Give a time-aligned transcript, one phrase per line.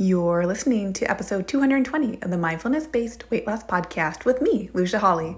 [0.00, 5.00] You're listening to episode 220 of the Mindfulness Based Weight Loss Podcast with me, Lucia
[5.00, 5.36] Hawley.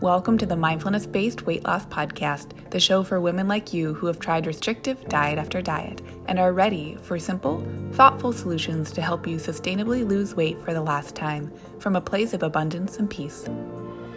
[0.00, 4.08] Welcome to the Mindfulness Based Weight Loss Podcast, the show for women like you who
[4.08, 9.28] have tried restrictive diet after diet and are ready for simple, thoughtful solutions to help
[9.28, 13.48] you sustainably lose weight for the last time from a place of abundance and peace.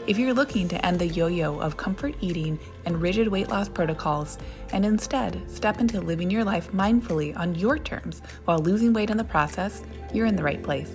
[0.10, 3.70] If you're looking to end the yo yo of comfort eating and rigid weight loss
[3.70, 4.39] protocols,
[4.74, 9.18] and instead step into living your life mindfully on your terms while losing weight in
[9.18, 10.92] the process, you're in the right place.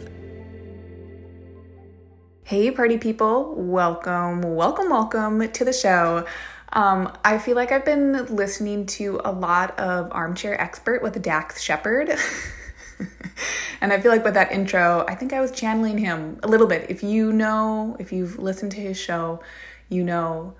[2.42, 6.26] Hey, party people, welcome, welcome, welcome to the show.
[6.72, 11.62] Um, I feel like I've been listening to a lot of Armchair Expert with Dax
[11.62, 12.18] Shepard.
[13.80, 16.66] and I feel like with that intro, I think I was channeling him a little
[16.66, 16.90] bit.
[16.90, 19.40] If you know, if you've listened to his show,
[19.88, 20.54] you know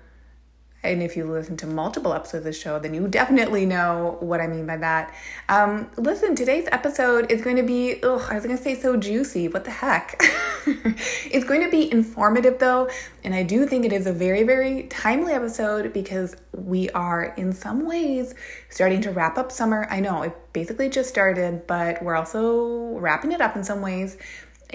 [0.85, 4.39] and if you listen to multiple episodes of the show, then you definitely know what
[4.39, 5.13] I mean by that.
[5.49, 8.95] Um, listen, today's episode is going to be, ugh, I was going to say so
[8.95, 9.47] juicy.
[9.47, 10.15] What the heck?
[10.65, 12.89] it's going to be informative though,
[13.23, 17.51] and I do think it is a very, very timely episode because we are in
[17.51, 18.35] some ways
[18.69, 19.87] starting to wrap up summer.
[19.89, 24.17] I know it basically just started, but we're also wrapping it up in some ways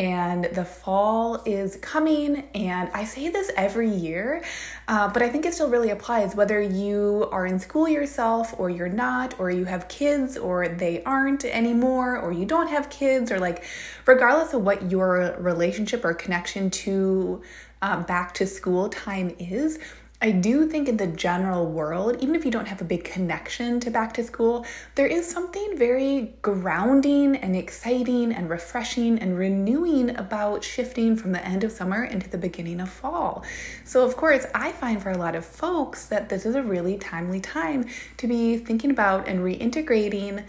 [0.00, 2.48] and the fall is coming.
[2.54, 4.42] And I say this every year,
[4.88, 8.70] uh, but I think it still really applies whether you are in school yourself or
[8.70, 13.30] you're not, or you have kids or they aren't anymore, or you don't have kids,
[13.30, 13.64] or like
[14.06, 17.42] regardless of what your relationship or connection to
[17.82, 19.78] um, back to school time is.
[20.22, 23.80] I do think in the general world, even if you don't have a big connection
[23.80, 30.14] to back to school, there is something very grounding and exciting and refreshing and renewing
[30.18, 33.44] about shifting from the end of summer into the beginning of fall.
[33.86, 36.98] So, of course, I find for a lot of folks that this is a really
[36.98, 37.86] timely time
[38.18, 40.44] to be thinking about and reintegrating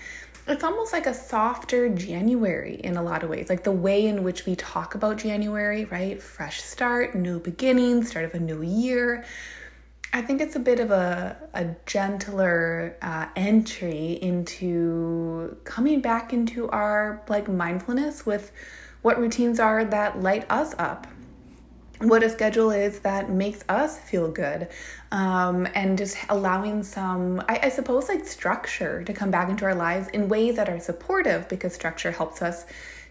[0.47, 3.47] it's almost like a softer January in a lot of ways.
[3.47, 6.21] Like the way in which we talk about January, right?
[6.21, 9.23] Fresh start, new beginning, start of a new year.
[10.13, 16.67] I think it's a bit of a, a gentler uh, entry into coming back into
[16.69, 18.51] our like mindfulness with
[19.01, 21.07] what routines are that light us up,
[21.99, 24.67] what a schedule is that makes us feel good,
[25.11, 29.75] um, and just allowing some, I, I suppose, like structure to come back into our
[29.75, 32.65] lives in ways that are supportive because structure helps us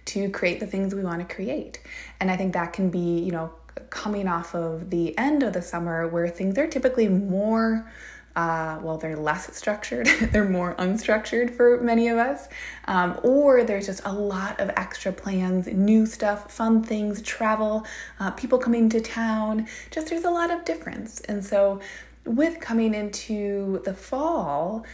[0.07, 1.81] to create the things we want to create.
[2.21, 3.53] And I think that can be, you know,
[3.91, 7.91] coming off of the end of the summer where things are typically more
[8.37, 12.49] uh, well, they're less structured, they're more unstructured for many of us,
[12.87, 17.85] um, or there's just a lot of extra plans, new stuff, fun things, travel,
[18.21, 19.67] uh, people coming to town.
[19.91, 21.21] Just there's a lot of difference.
[21.23, 21.81] And so,
[22.25, 24.87] with coming into the fall,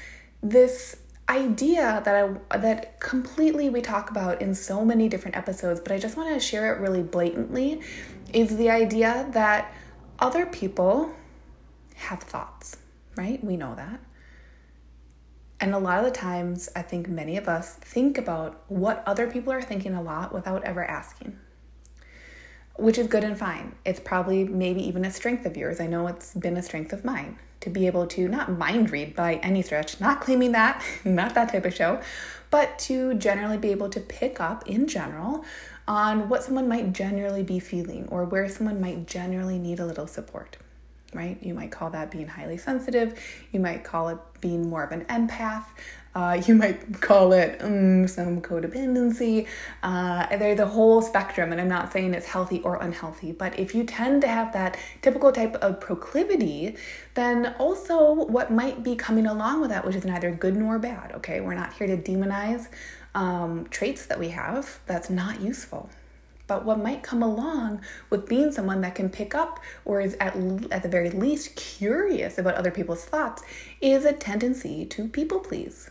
[0.43, 0.97] this
[1.28, 2.14] idea that
[2.53, 6.32] I that completely we talk about in so many different episodes, but I just want
[6.32, 7.82] to share it really blatantly
[8.32, 9.72] is the idea that
[10.19, 11.12] other people
[11.97, 12.76] have thoughts,
[13.16, 13.42] right?
[13.42, 14.00] We know that.
[15.59, 19.26] And a lot of the times, I think many of us think about what other
[19.31, 21.38] people are thinking a lot without ever asking,
[22.75, 23.75] which is good and fine.
[23.84, 25.81] It's probably maybe even a strength of yours.
[25.81, 29.16] I know it's been a strength of mine to be able to not mind read
[29.16, 32.00] by any stretch, not claiming that, not that type of show,
[32.50, 35.43] but to generally be able to pick up in general
[35.89, 40.07] on what someone might generally be feeling or where someone might generally need a little
[40.07, 40.57] support,
[41.15, 41.39] right?
[41.43, 43.21] You might call that being highly sensitive.
[43.53, 45.65] You might call it being more of an empath.
[46.17, 49.47] Uh, you might call it um, some codependency.
[49.83, 53.75] Uh, they're the whole spectrum, and I'm not saying it's healthy or unhealthy, but if
[53.75, 56.77] you tend to have that typical type of proclivity,
[57.15, 61.13] then also what might be coming along with that, which is neither good nor bad,
[61.13, 61.41] okay?
[61.41, 62.69] We're not here to demonize
[63.16, 65.88] um, traits that we have that's not useful.
[66.47, 70.37] But what might come along with being someone that can pick up or is at,
[70.71, 73.43] at the very least curious about other people's thoughts
[73.81, 75.91] is a tendency to people please.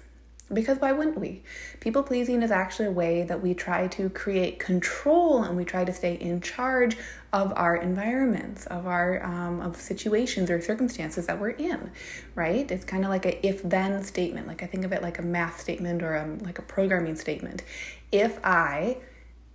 [0.53, 1.41] Because why wouldn't we?
[1.79, 5.83] People pleasing is actually a way that we try to create control and we try
[5.83, 6.97] to stay in charge
[7.33, 11.91] of our environments, of our um, of situations or circumstances that we're in,
[12.35, 12.69] right?
[12.69, 14.45] It's kind of like a if-then statement.
[14.47, 17.63] Like I think of it like a math statement or a, like a programming statement.
[18.11, 18.97] If I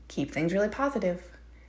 [0.08, 1.22] keep things really positive,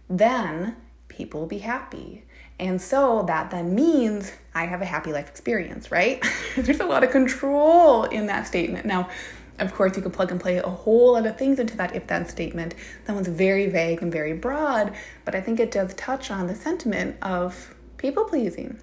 [0.09, 0.75] then
[1.09, 2.25] people will be happy.
[2.61, 6.23] And so that then means I have a happy life experience, right?
[6.55, 8.85] There's a lot of control in that statement.
[8.85, 9.09] Now,
[9.57, 12.05] of course, you can plug and play a whole lot of things into that if
[12.05, 12.75] then statement.
[13.05, 14.93] That one's very vague and very broad,
[15.25, 18.79] but I think it does touch on the sentiment of people pleasing.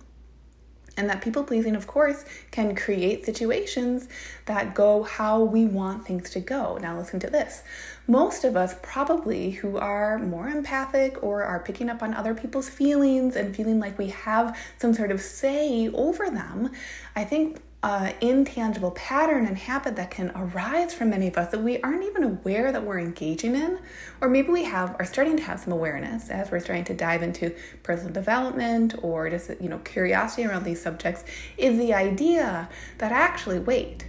[0.99, 4.09] And that people pleasing, of course, can create situations
[4.45, 6.77] that go how we want things to go.
[6.83, 7.63] Now, listen to this.
[8.07, 12.69] Most of us, probably, who are more empathic or are picking up on other people's
[12.69, 16.73] feelings and feeling like we have some sort of say over them,
[17.15, 21.61] I think uh, intangible pattern and habit that can arise from many of us that
[21.61, 23.79] we aren't even aware that we're engaging in,
[24.21, 27.23] or maybe we have are starting to have some awareness as we're starting to dive
[27.23, 27.55] into
[27.85, 31.25] personal development or just you know curiosity around these subjects,
[31.57, 34.07] is the idea that actually wait.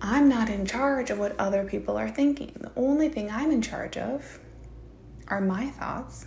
[0.00, 2.52] I'm not in charge of what other people are thinking.
[2.58, 4.40] The only thing I'm in charge of
[5.28, 6.26] are my thoughts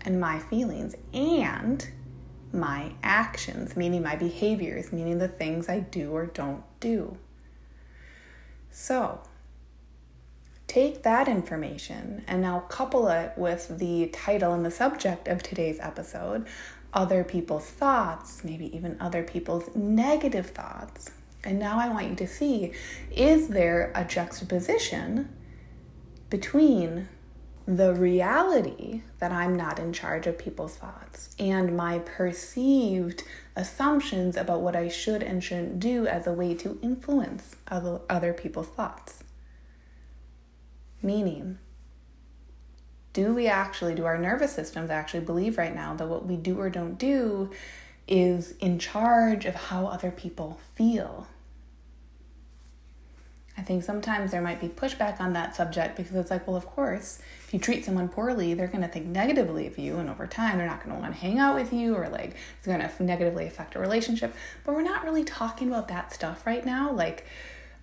[0.00, 1.88] and my feelings and
[2.52, 7.16] my actions, meaning my behaviors, meaning the things I do or don't do.
[8.70, 9.20] So,
[10.66, 15.78] take that information and now couple it with the title and the subject of today's
[15.80, 16.46] episode
[16.92, 21.10] other people's thoughts, maybe even other people's negative thoughts.
[21.44, 22.72] And now I want you to see
[23.10, 25.28] is there a juxtaposition
[26.28, 27.08] between
[27.76, 33.22] the reality that I'm not in charge of people's thoughts and my perceived
[33.54, 38.32] assumptions about what I should and shouldn't do as a way to influence other, other
[38.32, 39.22] people's thoughts.
[41.00, 41.58] Meaning,
[43.12, 46.58] do we actually, do our nervous systems actually believe right now that what we do
[46.58, 47.50] or don't do
[48.08, 51.28] is in charge of how other people feel?
[53.60, 56.64] I think sometimes there might be pushback on that subject because it's like, well, of
[56.64, 60.26] course, if you treat someone poorly, they're going to think negatively of you, and over
[60.26, 62.80] time, they're not going to want to hang out with you, or like it's going
[62.80, 64.34] to negatively affect a relationship.
[64.64, 66.90] But we're not really talking about that stuff right now.
[66.90, 67.26] Like,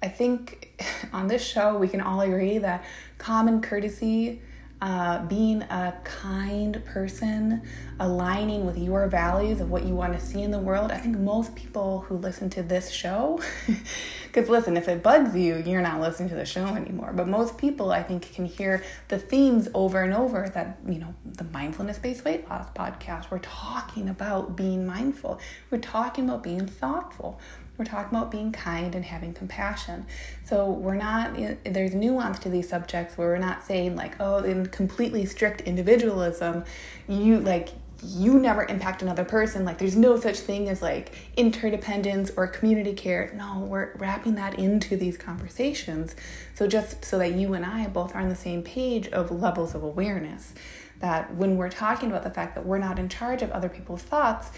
[0.01, 0.83] I think
[1.13, 2.83] on this show, we can all agree that
[3.19, 4.41] common courtesy
[4.79, 7.63] uh, being a kind person,
[7.99, 10.91] aligning with your values of what you want to see in the world.
[10.91, 13.41] I think most people who listen to this show,
[14.25, 17.11] because listen, if it bugs you, you're not listening to the show anymore.
[17.11, 21.15] But most people, I think, can hear the themes over and over that, you know,
[21.25, 25.39] the mindfulness based weight loss podcast, we're talking about being mindful,
[25.71, 27.39] we're talking about being thoughtful.
[27.77, 30.05] We're talking about being kind and having compassion.
[30.45, 34.65] So we're not, there's nuance to these subjects where we're not saying, like, oh, in
[34.67, 36.65] completely strict individualism,
[37.07, 37.69] you like,
[38.03, 39.65] you never impact another person.
[39.65, 43.31] Like, there's no such thing as like interdependence or community care.
[43.35, 46.15] No, we're wrapping that into these conversations.
[46.53, 49.73] So, just so that you and I both are on the same page of levels
[49.73, 50.53] of awareness,
[50.99, 54.03] that when we're talking about the fact that we're not in charge of other people's
[54.03, 54.51] thoughts,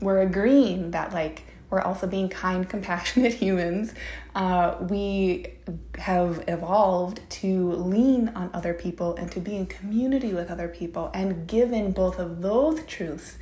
[0.00, 3.94] we're agreeing that, like, we're also being kind, compassionate humans.
[4.34, 5.46] Uh, we
[5.98, 11.10] have evolved to lean on other people and to be in community with other people.
[11.14, 13.38] And given both of those truths,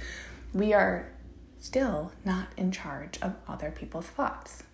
[0.52, 1.10] we are
[1.58, 4.64] still not in charge of other people's thoughts.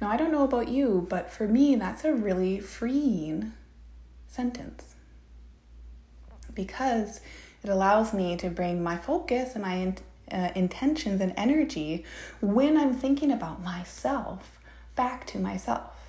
[0.00, 3.52] Now, I don't know about you, but for me, that's a really freeing
[4.26, 4.94] sentence
[6.54, 7.20] because
[7.62, 9.74] it allows me to bring my focus and my
[10.32, 12.04] uh, intentions and energy
[12.40, 14.58] when I'm thinking about myself
[14.96, 16.00] back to myself.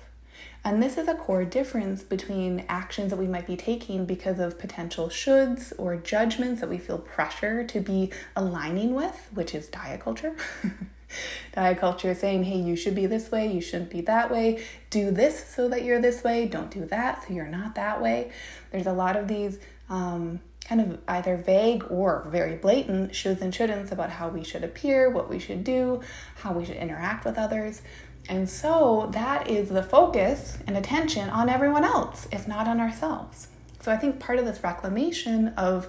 [0.64, 4.60] And this is a core difference between actions that we might be taking because of
[4.60, 10.00] potential shoulds or judgments that we feel pressure to be aligning with, which is diet
[10.00, 10.36] culture.
[11.52, 14.64] diet culture is saying, hey, you should be this way, you shouldn't be that way.
[14.90, 18.30] Do this so that you're this way, don't do that so you're not that way.
[18.70, 19.58] There's a lot of these
[19.90, 24.64] um, kind of either vague or very blatant shoulds and shouldn'ts about how we should
[24.64, 26.00] appear, what we should do,
[26.36, 27.82] how we should interact with others.
[28.28, 33.48] And so that is the focus and attention on everyone else, if not on ourselves.
[33.80, 35.88] So I think part of this reclamation of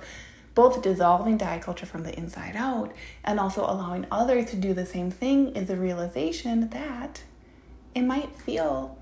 [0.56, 4.86] both dissolving diet culture from the inside out and also allowing others to do the
[4.86, 7.24] same thing is the realization that
[7.96, 8.98] it might feel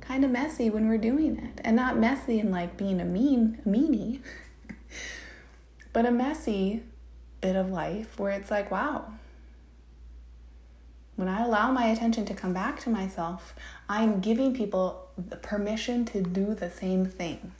[0.00, 1.60] kind of messy when we're doing it.
[1.64, 4.20] And not messy in like being a mean meanie,
[5.92, 6.82] but a messy
[7.40, 9.12] bit of life where it's like, wow,
[11.16, 13.54] when I allow my attention to come back to myself,
[13.88, 17.52] I'm giving people the permission to do the same thing.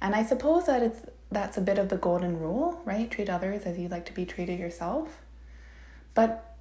[0.00, 1.00] And I suppose that it's
[1.30, 3.10] that's a bit of the golden rule, right?
[3.10, 5.22] Treat others as you'd like to be treated yourself.
[6.14, 6.56] But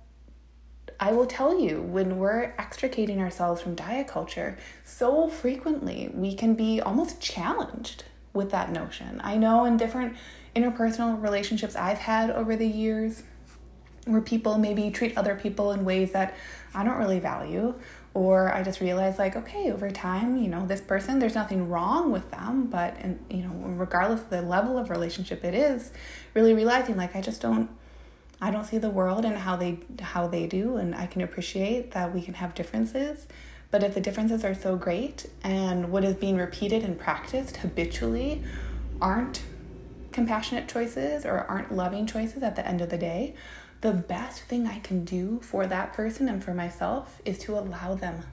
[1.00, 6.56] I will tell you, when we're extricating ourselves from diet culture, so frequently we can
[6.56, 9.22] be almost challenged with that notion.
[9.24, 10.16] I know in different
[10.56, 13.24] interpersonal relationships I've had over the years
[14.06, 16.36] where people maybe treat other people in ways that
[16.74, 17.76] I don't really value
[18.14, 22.12] or I just realize like okay over time you know this person there's nothing wrong
[22.12, 25.92] with them but and you know regardless of the level of relationship it is
[26.34, 27.70] really realizing like I just don't
[28.42, 31.92] I don't see the world and how they how they do and I can appreciate
[31.92, 33.28] that we can have differences.
[33.76, 38.42] But if the differences are so great and what is being repeated and practiced habitually
[39.02, 39.42] aren't
[40.14, 43.36] compassionate choices or aren't loving choices at the end of the day,
[43.82, 47.96] the best thing I can do for that person and for myself is to allow
[47.96, 48.24] them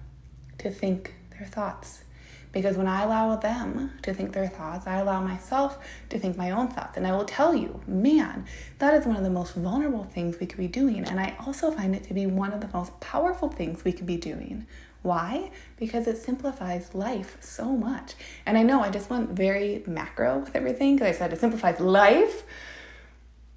[0.59, 2.05] to think their thoughts
[2.53, 5.79] because when I allow them to think their thoughts, I allow myself
[6.11, 6.99] to think my own thoughts.
[6.99, 8.45] And I will tell you, man,
[8.79, 11.05] that is one of the most vulnerable things we could be doing.
[11.05, 14.07] And I also find it to be one of the most powerful things we could
[14.07, 14.67] be doing.
[15.03, 15.51] Why?
[15.77, 18.15] Because it simplifies life so much.
[18.47, 21.81] And I know I just went very macro with everything because I said it simplifies
[21.81, 22.45] life,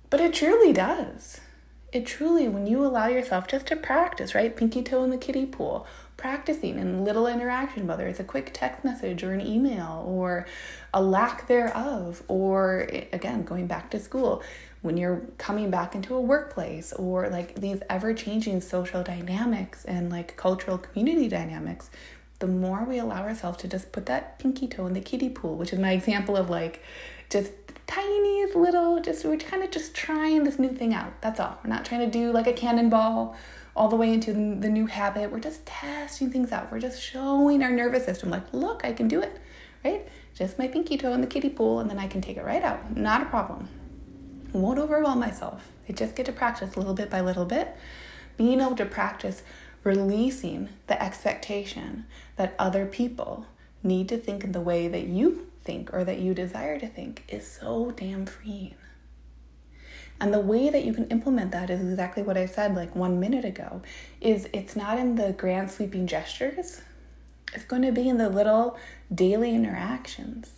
[0.10, 1.40] but it truly does.
[1.92, 4.56] It truly, when you allow yourself just to practice, right?
[4.56, 5.88] Pinky toe in the kiddie pool,
[6.18, 10.46] practicing in little interaction, whether it's a quick text message or an email or
[10.94, 14.44] a lack thereof, or eh, again, going back to school,
[14.86, 20.10] when you're coming back into a workplace, or like these ever changing social dynamics and
[20.10, 21.90] like cultural community dynamics,
[22.40, 25.56] the more we allow ourselves to just put that pinky toe in the kiddie pool,
[25.56, 26.82] which is my example of like
[27.30, 27.52] just
[27.88, 31.20] tiniest little, just we're kind of just trying this new thing out.
[31.22, 31.58] That's all.
[31.64, 33.36] We're not trying to do like a cannonball
[33.76, 35.32] all the way into the new habit.
[35.32, 36.72] We're just testing things out.
[36.72, 39.38] We're just showing our nervous system, like, look, I can do it,
[39.84, 40.08] right?
[40.34, 42.64] Just my pinky toe in the kiddie pool, and then I can take it right
[42.64, 42.96] out.
[42.96, 43.68] Not a problem.
[44.56, 45.70] Won't overwhelm myself.
[45.88, 47.76] I just get to practice little bit by little bit.
[48.38, 49.44] Being able to practice
[49.84, 52.06] releasing the expectation
[52.38, 53.46] that other people
[53.84, 57.24] need to think in the way that you think or that you desire to think
[57.28, 58.76] is so damn freeing.
[60.20, 63.20] And the way that you can implement that is exactly what I said like 1
[63.20, 63.82] minute ago
[64.22, 66.82] is it's not in the grand sweeping gestures.
[67.54, 68.78] It's going to be in the little
[69.14, 70.54] daily interactions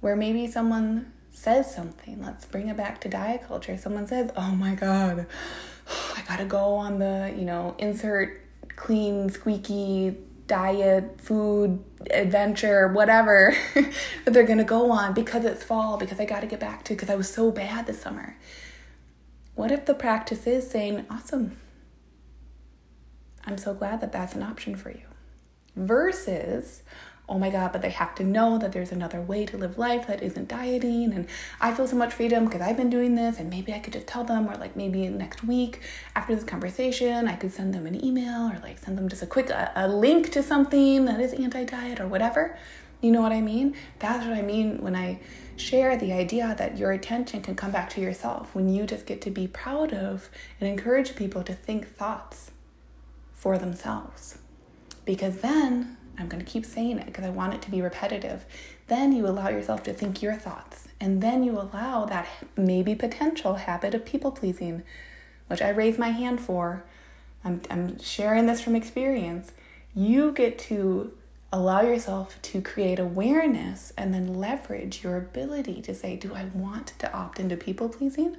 [0.00, 2.22] where maybe someone says something.
[2.22, 3.76] Let's bring it back to diet culture.
[3.76, 5.26] Someone says, "Oh my god,
[6.16, 8.40] I got to go on the, you know, insert
[8.76, 10.16] clean squeaky
[10.48, 13.92] diet, food, adventure, whatever that
[14.32, 16.94] they're going to go on because it's fall, because I got to get back to
[16.94, 18.36] because I was so bad this summer.
[19.54, 21.56] What if the practice is saying, Awesome,
[23.44, 25.02] I'm so glad that that's an option for you?
[25.76, 26.82] Versus,
[27.28, 30.06] oh my God, but they have to know that there's another way to live life
[30.06, 31.12] that isn't dieting.
[31.12, 31.26] And
[31.60, 33.38] I feel so much freedom because I've been doing this.
[33.38, 35.82] And maybe I could just tell them, or like maybe next week
[36.16, 39.26] after this conversation, I could send them an email or like send them just a
[39.26, 42.56] quick a, a link to something that is anti diet or whatever.
[43.02, 43.76] You know what I mean?
[43.98, 45.20] That's what I mean when I
[45.56, 49.20] share the idea that your attention can come back to yourself when you just get
[49.22, 50.30] to be proud of
[50.60, 52.52] and encourage people to think thoughts
[53.32, 54.38] for themselves.
[55.04, 58.44] Because then, I'm going to keep saying it because I want it to be repetitive.
[58.88, 60.88] Then you allow yourself to think your thoughts.
[61.00, 64.82] And then you allow that maybe potential habit of people pleasing,
[65.46, 66.84] which I raise my hand for.
[67.44, 69.52] I'm, I'm sharing this from experience.
[69.94, 71.12] You get to
[71.52, 76.94] allow yourself to create awareness and then leverage your ability to say, Do I want
[76.98, 78.36] to opt into people pleasing?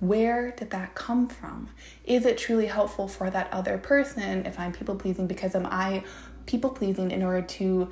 [0.00, 1.70] Where did that come from?
[2.04, 6.04] Is it truly helpful for that other person if I'm people pleasing because am I
[6.46, 7.90] people pleasing in order to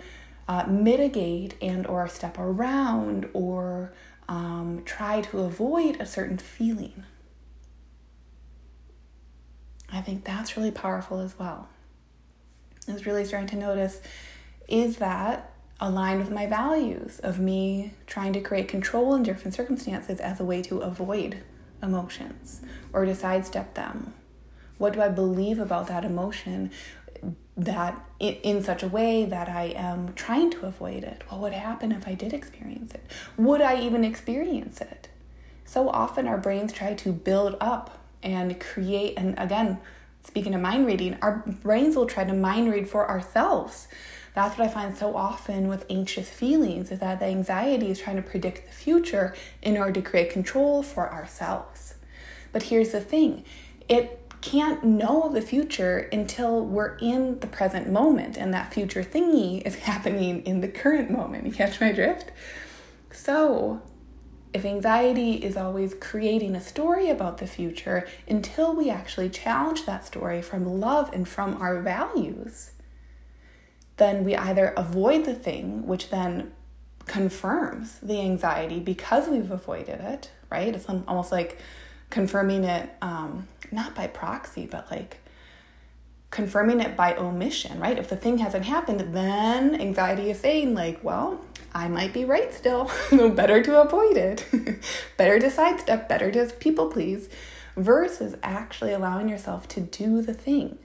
[0.49, 3.93] uh, mitigate and or step around or
[4.29, 7.05] um, try to avoid a certain feeling?
[9.93, 11.69] I think that's really powerful as well
[12.89, 14.01] is really starting to notice
[14.69, 20.21] is that aligned with my values of me trying to create control in different circumstances
[20.21, 21.43] as a way to avoid
[21.83, 22.61] emotions
[22.93, 24.15] or to sidestep them?
[24.79, 26.71] What do I believe about that emotion
[27.57, 31.23] that in in such a way that I am trying to avoid it?
[31.29, 33.05] What would happen if I did experience it?
[33.37, 35.09] Would I even experience it?
[35.65, 39.79] So often our brains try to build up and create, and again,
[40.23, 43.89] speaking of mind reading, our brains will try to mind read for ourselves.
[44.35, 48.17] That's what I find so often with anxious feelings is that the anxiety is trying
[48.17, 51.95] to predict the future in order to create control for ourselves.
[52.53, 53.45] But here's the thing
[53.89, 59.63] it can't know the future until we're in the present moment, and that future thingy
[59.67, 61.47] is happening in the current moment.
[61.47, 62.31] You catch my drift?
[63.11, 63.81] So,
[64.53, 70.05] if anxiety is always creating a story about the future until we actually challenge that
[70.05, 72.73] story from love and from our values,
[73.97, 76.53] then we either avoid the thing, which then
[77.07, 80.75] confirms the anxiety because we've avoided it, right?
[80.75, 81.59] It's almost like
[82.13, 85.17] confirming it, um, not by proxy, but like
[86.31, 87.99] confirming it by omission, right?
[87.99, 91.41] If the thing hasn't happened, then anxiety is saying, like, well,
[91.75, 92.91] I might be right still.
[93.11, 94.45] better to avoid it.
[95.17, 97.31] better to sidestep, better to people please.
[97.77, 100.79] versus actually allowing yourself to do the thing.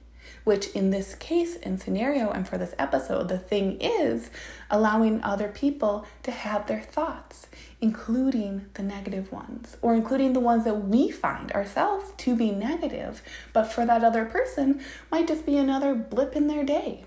[0.48, 4.30] Which, in this case and scenario, and for this episode, the thing is
[4.70, 7.48] allowing other people to have their thoughts,
[7.82, 13.20] including the negative ones, or including the ones that we find ourselves to be negative,
[13.52, 14.80] but for that other person
[15.12, 17.04] might just be another blip in their day.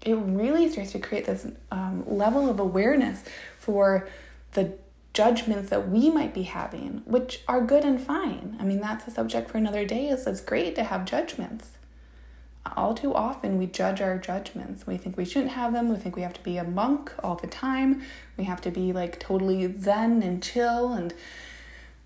[0.00, 3.22] It really starts to create this um, level of awareness
[3.58, 4.08] for
[4.52, 4.78] the
[5.12, 8.56] judgments that we might be having, which are good and fine.
[8.58, 10.08] I mean, that's a subject for another day.
[10.08, 11.72] It's great to have judgments.
[12.76, 14.86] All too often, we judge our judgments.
[14.86, 15.88] We think we shouldn't have them.
[15.88, 18.02] We think we have to be a monk all the time.
[18.36, 20.92] We have to be like totally zen and chill.
[20.92, 21.14] And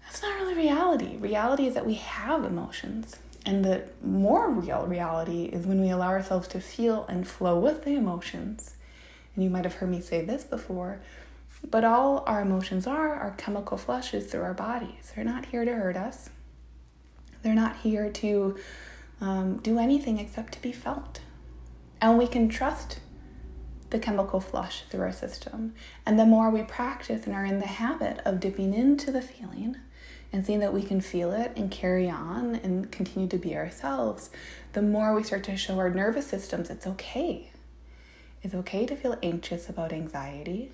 [0.04, 1.16] that's not really reality.
[1.16, 3.16] Reality is that we have emotions.
[3.45, 7.85] And the more real reality is when we allow ourselves to feel and flow with
[7.85, 8.76] the emotions.
[9.35, 11.00] And you might have heard me say this before
[11.71, 15.12] but all our emotions are are chemical flushes through our bodies.
[15.14, 16.31] They're not here to hurt us,
[17.42, 18.59] they're not here to
[19.23, 21.21] um, do anything except to be felt.
[22.00, 22.99] And we can trust
[23.91, 25.75] the chemical flush through our system.
[26.05, 29.76] And the more we practice and are in the habit of dipping into the feeling
[30.33, 34.31] and seeing that we can feel it and carry on and continue to be ourselves,
[34.73, 37.52] the more we start to show our nervous systems it's okay.
[38.43, 40.73] It's okay to feel anxious about anxiety.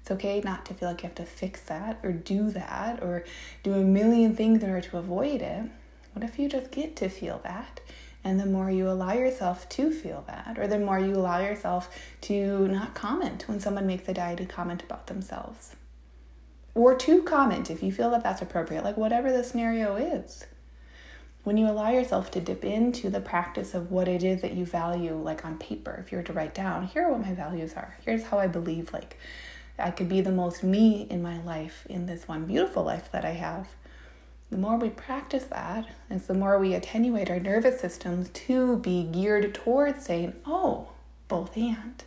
[0.00, 3.24] It's okay not to feel like you have to fix that or do that or
[3.62, 5.70] do a million things in order to avoid it.
[6.16, 7.80] What if you just get to feel that?
[8.24, 11.94] And the more you allow yourself to feel that, or the more you allow yourself
[12.22, 15.76] to not comment when someone makes a dieted comment about themselves,
[16.74, 20.46] or to comment if you feel that that's appropriate, like whatever the scenario is.
[21.44, 24.64] When you allow yourself to dip into the practice of what it is that you
[24.64, 27.74] value, like on paper, if you were to write down, here are what my values
[27.74, 29.18] are, here's how I believe, like
[29.78, 33.26] I could be the most me in my life, in this one beautiful life that
[33.26, 33.68] I have.
[34.50, 39.02] The more we practice that, is the more we attenuate our nervous systems to be
[39.04, 40.90] geared towards saying, oh,
[41.28, 42.04] both and.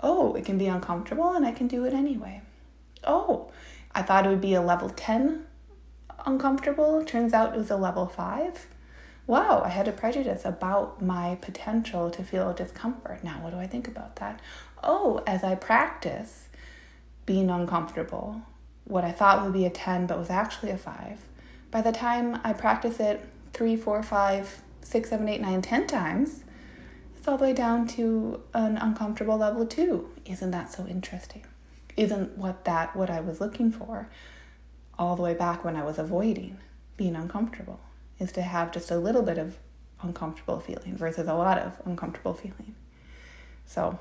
[0.00, 2.42] Oh, it can be uncomfortable and I can do it anyway.
[3.04, 3.50] Oh,
[3.94, 5.44] I thought it would be a level 10
[6.26, 7.04] uncomfortable.
[7.04, 8.66] Turns out it was a level 5.
[9.28, 13.24] Wow, I had a prejudice about my potential to feel discomfort.
[13.24, 14.40] Now, what do I think about that?
[14.82, 16.48] oh, as I practice
[17.26, 18.42] being uncomfortable,
[18.86, 21.20] what I thought would be a 10 but was actually a 5,
[21.70, 26.44] by the time I practice it three, four, five, six, seven, eight, nine, ten times,
[27.16, 30.08] it's all the way down to an uncomfortable level 2.
[30.26, 31.44] Isn't that so interesting?
[31.96, 34.08] Isn't what that what I was looking for
[34.98, 36.58] all the way back when I was avoiding
[36.96, 37.80] being uncomfortable?
[38.18, 39.58] Is to have just a little bit of
[40.02, 42.74] uncomfortable feeling versus a lot of uncomfortable feeling.
[43.64, 43.98] So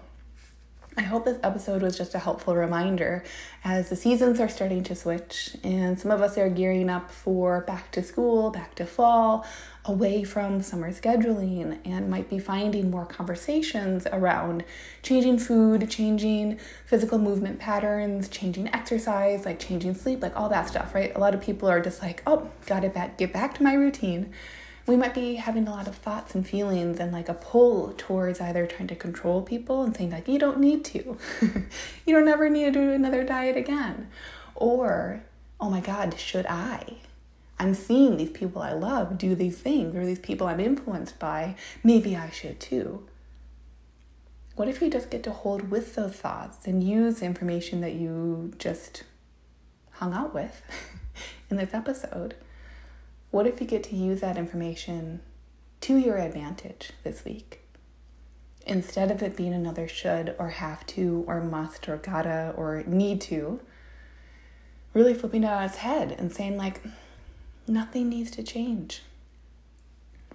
[0.97, 3.21] I hope this episode was just a helpful reminder
[3.65, 7.61] as the seasons are starting to switch and some of us are gearing up for
[7.61, 9.45] back to school, back to fall,
[9.83, 14.63] away from summer scheduling, and might be finding more conversations around
[15.03, 20.95] changing food, changing physical movement patterns, changing exercise, like changing sleep, like all that stuff,
[20.95, 21.13] right?
[21.13, 24.33] A lot of people are just like, oh, gotta back, get back to my routine
[24.87, 28.39] we might be having a lot of thoughts and feelings and like a pull towards
[28.39, 31.17] either trying to control people and saying like you don't need to.
[32.05, 34.09] You don't ever need to do another diet again.
[34.53, 35.23] Or
[35.59, 36.97] oh my god should i?
[37.57, 41.55] I'm seeing these people i love do these things or these people i'm influenced by.
[41.83, 43.07] Maybe i should too.
[44.55, 48.53] What if you just get to hold with those thoughts and use information that you
[48.57, 49.03] just
[49.93, 50.61] hung out with
[51.49, 52.35] in this episode
[53.35, 55.19] what if you get to use that information
[55.81, 57.59] to your advantage this week?
[58.65, 63.19] Instead of it being another should or have to or must or gotta or need
[63.19, 63.59] to,
[64.93, 66.81] really flipping it on its head and saying, like,
[67.67, 69.01] nothing needs to change.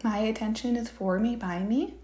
[0.05, 1.95] My attention is for me, by me.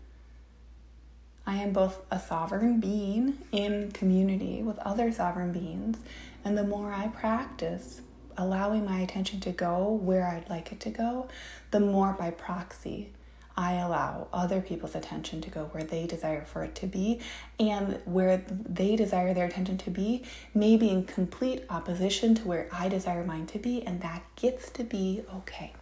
[1.47, 5.99] I am both a sovereign being in community with other sovereign beings,
[6.43, 8.01] and the more I practice
[8.37, 11.29] allowing my attention to go where I'd like it to go,
[11.71, 13.11] the more by proxy
[13.59, 17.21] I allow other people's attention to go where they desire for it to be,
[17.59, 22.69] and where they desire their attention to be may be in complete opposition to where
[22.71, 25.73] I desire mine to be, and that gets to be okay.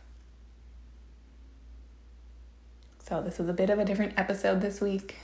[3.01, 5.17] So, this was a bit of a different episode this week.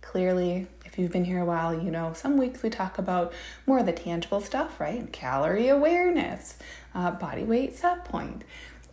[0.00, 3.32] Clearly, if you've been here a while, you know some weeks we talk about
[3.66, 5.12] more of the tangible stuff, right?
[5.12, 6.56] Calorie awareness,
[6.94, 8.44] uh, body weight set point.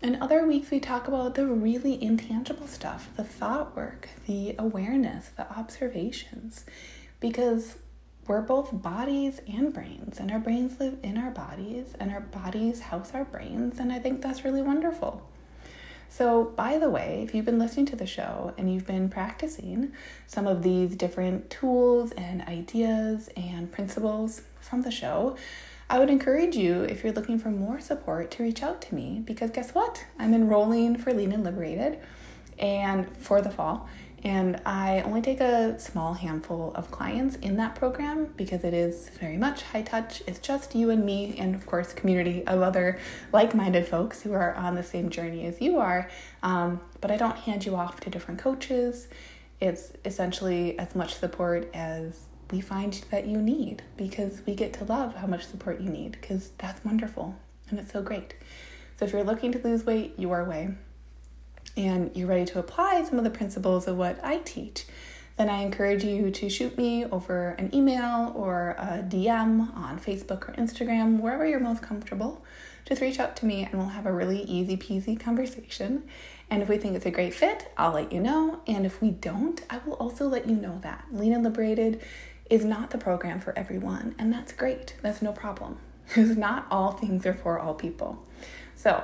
[0.01, 5.29] And other weeks we talk about the really intangible stuff, the thought work, the awareness,
[5.29, 6.65] the observations,
[7.19, 7.77] because
[8.27, 12.81] we're both bodies and brains, and our brains live in our bodies, and our bodies
[12.81, 15.27] house our brains, and I think that's really wonderful.
[16.09, 19.91] So, by the way, if you've been listening to the show and you've been practicing
[20.27, 25.35] some of these different tools and ideas and principles from the show,
[25.89, 29.21] I would encourage you, if you're looking for more support, to reach out to me
[29.23, 30.05] because guess what?
[30.17, 31.99] I'm enrolling for Lean and Liberated
[32.57, 33.87] and for the fall.
[34.23, 39.09] And I only take a small handful of clients in that program because it is
[39.19, 40.23] very much high touch.
[40.25, 42.97] It's just you and me, and of course, community of other
[43.31, 46.09] like minded folks who are on the same journey as you are.
[46.41, 49.07] Um, but I don't hand you off to different coaches.
[49.59, 54.85] It's essentially as much support as we find that you need because we get to
[54.85, 57.35] love how much support you need because that's wonderful
[57.69, 58.35] and it's so great.
[58.97, 60.75] So if you're looking to lose weight your way,
[61.77, 64.85] and you're ready to apply some of the principles of what I teach,
[65.37, 70.47] then I encourage you to shoot me over an email or a DM on Facebook
[70.47, 72.43] or Instagram, wherever you're most comfortable.
[72.85, 76.03] Just reach out to me and we'll have a really easy peasy conversation.
[76.49, 78.61] And if we think it's a great fit, I'll let you know.
[78.67, 81.05] And if we don't, I will also let you know that.
[81.11, 82.01] Lean and Liberated
[82.49, 84.95] is not the program for everyone, and that's great.
[85.01, 85.77] That's no problem.
[86.07, 88.23] Because not all things are for all people.
[88.75, 89.03] So,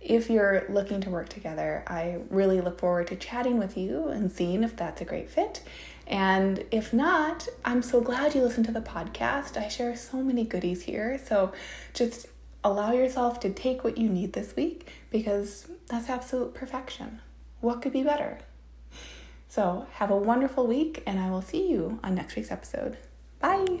[0.00, 4.32] if you're looking to work together, I really look forward to chatting with you and
[4.32, 5.62] seeing if that's a great fit.
[6.06, 9.56] And if not, I'm so glad you listened to the podcast.
[9.56, 11.20] I share so many goodies here.
[11.24, 11.52] So
[11.94, 12.26] just
[12.64, 17.20] allow yourself to take what you need this week because that's absolute perfection.
[17.60, 18.38] What could be better?
[19.48, 22.96] So have a wonderful week, and I will see you on next week's episode.
[23.40, 23.80] Bye.